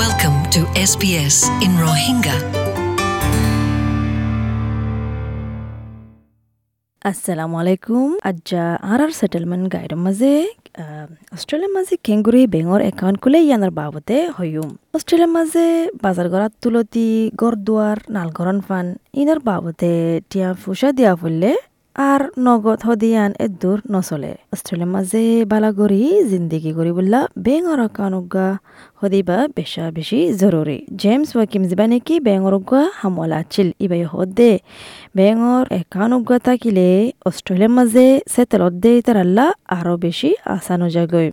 [0.00, 2.36] Welcome to SBS in Rohingya.
[7.02, 10.32] আসসালামু আলাইকুম আজ্জা আর আর settlement গাইডৰ মাজে
[11.36, 15.66] অষ্ট্ৰেলিয়াৰ মাজে কেংগুৰি বেঙৰ একাউণ্ট খুলে ইয়ানৰ বাবদে হয়ুম অষ্ট্ৰেলিয়াৰ মাজে
[16.04, 18.86] বাজাৰ গড়াত তুলতি গড় গড়দুৱাৰ নালগৰণ ফান
[19.20, 19.94] ইনৰ বাবদে
[20.30, 21.50] টিয়া ফুসা দিয়া ফুললে
[21.96, 28.48] আর নগদ হদিয়ান এদুর নচলে। অস্ট্রেলিয়ার মাঝে বালাগরি জিন্দিগি করি বললা বেঙর একাউন্টগা
[29.00, 34.52] হদিবা বেশা বেশি জরুরি। জেমস ওয়াকিম জিবা নাকি বেঙর উগা হামলা আছিল ইবাই হদে
[35.16, 36.88] বেঙর একাউন্টগা থাকিলে
[37.26, 39.46] অস্ট্রেলিয়ার মাঝে সেটেলত দে তারাল্লা
[39.76, 41.28] আরও বেশি আসানো জাগৈ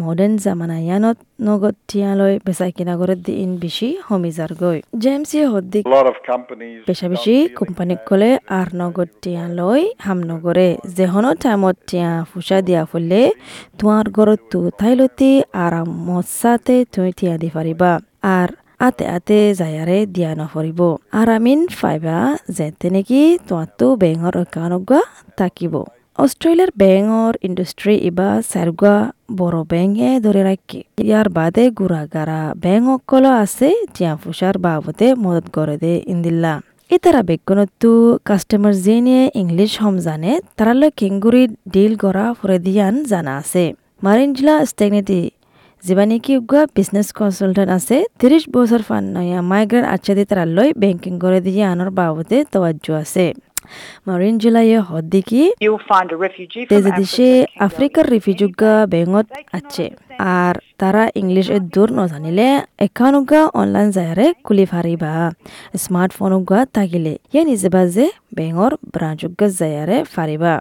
[0.00, 5.84] মডার্ন জামানায়ানত নগদ টিয়ালৈ বেচা কিনা করে দিন বেশি হমি যারগৈ জেমস হদ্দিক
[6.88, 12.82] বেশা বেশি কোম্পানিক কলে আর নগদ টিয়া লই হাম নগরে যেহনো টাইমত টিয়া ফুসা দিয়া
[12.84, 13.22] ফুললে
[13.78, 17.90] তোমার ঘরত তু থাইলতি আরাম মৎসাতে তুমি টিয়া দি পারিবা
[18.32, 18.48] আর
[18.80, 20.80] আতে আতে যায়ারে দিয়া নফরিব
[21.12, 22.16] আর আমিন ফাইবা
[22.56, 25.00] যেতে নাকি তোমারতো বেঙর একাউন্টগা
[25.36, 25.74] তাকিব
[26.20, 28.98] অস্ট্রেলিয়ার বেঙর ইন্ডাস্ট্রি ইবা সারগুয়া
[29.36, 35.76] বড় বেঙে ধরে রাখি ইয়ার বাদে গুড়াগারা বেঙ অকল আছে টিয়া ফুসার বাবদে মদত করে
[35.76, 36.54] দে ইন্দিল্লা
[36.90, 37.92] ইতারা বেগুনতো
[38.24, 43.64] কাস্টমার যে নিয়ে ইংলিশ হম জানে তারালৈ কেঙ্গুরি ডিল করা ফরে দিয়ান জানা আছে
[44.02, 45.20] মারিন জিলা স্টেগনেটি
[45.82, 51.38] যিবা নেকি উগা বিজনেস কনসালটেন্ট আছে তিরিশ বছর ফান নয়া মাইগ্রেন্ট আচ্ছা তারালৈ বেংকিং করে
[51.46, 53.26] দিয়ে আনার বাবদে তওয়াজ্য আছে
[54.06, 57.28] মারিন জিলায়ে হদ্দিকি You'll find a refugee from তেজে দেশে
[57.66, 59.84] আফ্রিকার রিফিউজুগা বেঙত আছে
[60.36, 62.48] আর তারা ইংলিশ এ দূর নজানিলে
[62.86, 65.12] এখানুগা অনলাইন যায়ারে খুলি ফারিবা
[65.82, 70.52] স্মার্টফোনুগা থাকিলে ইয়ে নিজে বাজে বেঙর ব্রাঞ্চুগা যায়ারে ফারিবা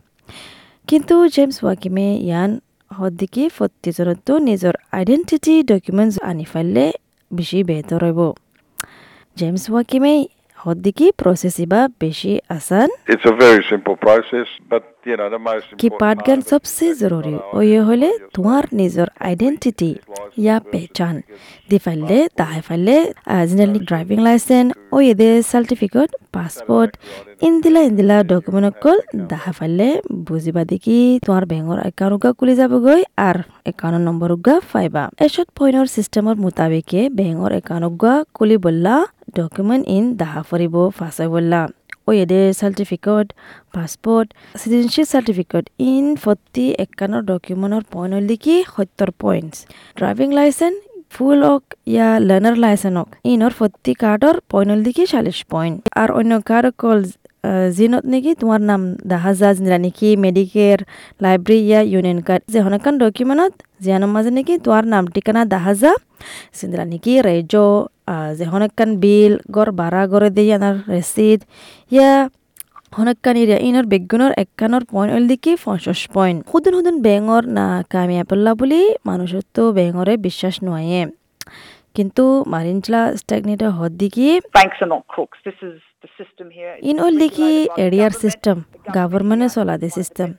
[0.87, 2.51] কিন্তু জেমস ওয়াকিমে ইয়ান
[2.91, 6.85] হদ্দিকি ফত্তিজনতো নিজৰ আইডেন্টিটি ডকুমেন্টস আনি ফাইলে
[7.31, 8.21] বেশি বেহতর হইব
[9.37, 10.13] জেমস ওয়াকিমে
[10.65, 12.89] হদ্দিকি প্রসেস ইবা বেশি আসান?
[13.13, 16.87] It's a very simple process, but you know the most কি important part of সবসে
[17.01, 17.35] জরুরি?
[17.57, 19.91] ও ইয়ে হলে তোমার নিজের আইডেন্টিটি
[20.43, 21.15] ইয়া পেচান
[21.69, 22.95] দি ফাইলে তাহাই ফাইলে
[23.49, 26.91] জেনারেলি ড্রাইভিং লাইসেন্স ও ইয়ে সার্টিফিকেট পাসপোর্ট
[27.47, 28.97] ইন্দিলা ইন্দিলা ডকুমেন্ট অকল
[29.31, 29.87] দাহা ফাইলে
[30.27, 33.37] বুজিবা দেখি তোমার বেঙ্গর একাউন্ট খুলি যাবগৈ আর
[33.71, 38.03] একাউন্ট নম্বর উগা ফাইবা। এসত পইনৰ সিস্টেমৰ মোতাবেকে বেঙ্গর একাউন্ট
[38.37, 38.95] খুলি বললা
[39.37, 41.61] ডকুমেন্ট ইন দাহা ফরিব ফাঁসাই বললা
[42.07, 43.27] ও এদের certificate
[43.75, 44.27] passport
[44.61, 49.55] citizenship certificate in forty একান্নৰ ডকুমেন্টৰ পইণ্ট হ'ল কি সত্তৰ পইণ্টছ
[49.99, 50.77] ড্ৰাইভিং লাইচেন্স
[51.13, 51.63] ফুল অক
[51.93, 56.99] ইয়া লাৰ্নাৰ লাইচেন্সক ইনৰ ফৰ্টি কাৰ্ডৰ পইণ্ট হ'ল কি চাল্লিছ পইণ্ট আৰু অন্য কাৰ্ড অকল
[57.77, 60.77] জিনত নেকি তোমাৰ নাম দেখা যা যেনিবা নেকি মেডিকেৰ
[61.23, 63.53] লাইব্ৰেৰী ইয়া ইউনিয়ন কাৰ্ড যে হনকান ডকুমেণ্টত
[63.83, 65.91] জিয়ানৰ মাজে নেকি তোমাৰ নাম ঠিকনা দেখা যা
[66.57, 67.53] যেনিবা নেকি ৰেজ
[68.37, 71.39] যে হনকান বিল গড় ভাড়া গড়ে দিয়ে আনার রেসিদ
[71.91, 72.29] ইয়া
[72.97, 78.23] হনকান ইরিয়া ইনর বেগুনের একখানোর পয়েন্ট ওল দিকে পঞ্চাশ পয়েন্ট সুদুন সুদুন বেঙর না কামিয়া
[78.23, 81.05] পল্লা বুলি মানুষের তো বেঙরে বিশ্বাস নয়
[81.93, 84.39] কিন্তু মারিনচলা স্ট্যাগনেটে হদ দিকে
[86.81, 88.13] ইন ওল দিকে government.
[88.13, 88.57] সিস্টেম
[88.93, 90.33] গভর্নমেন্টে চলা দে সিস্টেম.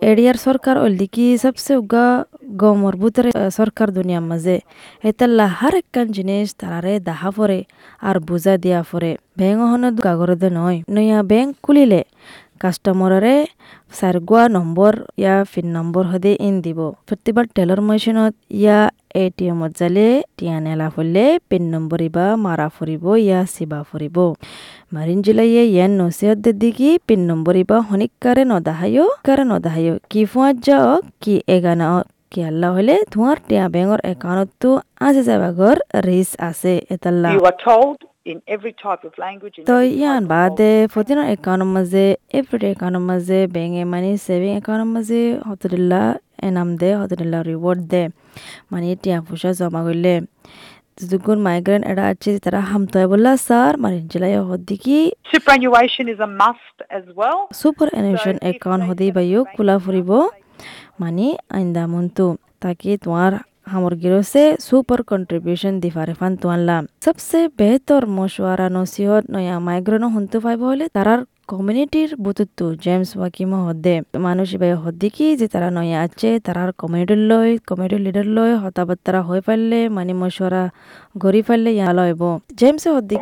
[0.00, 2.06] এরিয়ার সরকার ওল দিকে সবসে উগা
[2.52, 4.56] গ মরবুতের সরকার দুনিয়ার মাঝে
[5.04, 7.58] এতাল্লা হার একখান জিনিস তারারে দাহা পরে
[8.02, 12.00] আর বুঝা দিয়া পরে ব্যাংক হন কাগরদে নয় নয়া ব্যাংক খুলিলে
[12.60, 13.36] কাস্টমাররে
[13.94, 18.78] সারগুয়া নম্বর ইয়া পিন নম্বর হদে ইন দিব প্রতিবার টেলর মেশিনত ইয়া
[19.16, 24.16] এটিএমত জালে টিয়া নেলা ফুললে পিন নম্বর ইবা মারা ফুরিব ইয়া সিবা ফুরিব
[24.92, 31.02] মারিন জিলাইয়ে ইয়ান নসিহত দিকি পিন নম্বর ইবা হনিকারে নদাহায়ো কারে নদাহায়ো কি ফুয়াত যাওক
[31.22, 31.86] কি এগানা
[32.32, 34.70] কি আল্লাহ হলে তোমার টিয়া ব্যাংর একাউন্টতো
[35.06, 35.76] আজে যাবাগর
[36.08, 37.28] রিস আছে এতাল্লা
[39.70, 42.04] তো ইয়ান বাদে ফতিনৰ একাউণ্টৰ মাজে
[42.38, 46.02] এভৰিডে একাউণ্টৰ মাজে বেংকে মানে ছেভিং একাউণ্টৰ মাজে হতদিল্লা
[46.46, 48.02] এনাম দে হতদিল্লা রিওয়ার্ড দে।
[48.72, 50.14] মানে টিয়া পয়সা জমা করলে
[51.10, 54.98] যুগুন মাইগ্রেন এরা আছে তারা হামতয় বললা স্যার মানে জেলায় হদ্দি কি?
[57.60, 60.10] সুপার এনুয়েশন একাউন্ট হদি বাইও খোলা ফুরিব
[60.98, 62.26] মানে আইন্দা মন্তু
[62.60, 63.32] তাকে তোমার
[63.70, 70.36] সামগ্রীর সে সুপার কন্ট্রিবিউশন দি পারে ফান তোয়ানলাম সবসে বেহতর মশওয়ারা নসিহত নয়া মাইগ্রেন শুনতে
[70.44, 75.98] পাইব হলে তারার কমিউনিটির বুতুত্তু জেমস ওয়াকিম হদ্দে। মানুষ এবার হদ্দি কি যে তারা নয়া
[76.00, 80.62] আছে তারার কমিউনিটির লই কমিউনিটি লিডার লই হতাবার্তারা হয়ে পারলে মানে মশওয়ারা
[81.18, 82.22] গড়ি পারলে ইয়া লইব
[82.54, 83.14] জেমস হদ্দি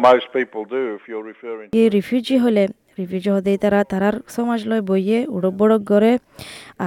[1.88, 2.62] রিফিউজি হলে
[3.00, 6.12] রিফিউজি হতেই তারা, তারার সমাজ লয় বইয়ে উড়ক বড়ক করে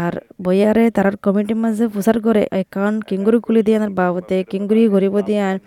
[0.03, 0.13] আর
[0.45, 5.41] বইয়ারে তারার কমিটির মাঝে প্রচার করে একাউন্ট কিঙ্গুরি খুলি দিয়ে আনার বাবতে, কিঙ্গুরি গরিব দিয়ে
[5.49, 5.57] আন।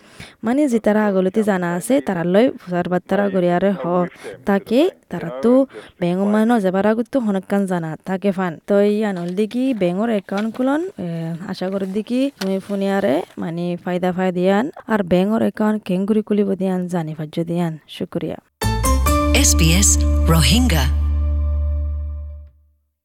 [0.45, 3.83] মানে যে তারা আগলতি জানা আছে, তারা লয় প্রচার বার্তারা করি আরে হ।
[4.47, 4.79] তাকে
[5.11, 5.53] তারা তো
[6.01, 10.49] ব্যাঙ্গ মানো যাবার আগত তো হনকান জানা, তাকে ফান। তো এই আনল দেখি ব্যাঙ্গর একাউন্ট
[10.55, 10.81] খুলন
[11.51, 16.81] আশা করি দেখি তুমি ফোনিয়ারে মানে ফায়দা ফায়দা দিয়ান আর ব্যাঙ্গর একাউন্ট কেঙ্গুরি খুলিব দিয়ান
[16.93, 18.37] জানি ভাজ্য দিয়ান। শুক্রিয়া।
[19.47, 19.95] SBS
[20.27, 21.06] Rohingya.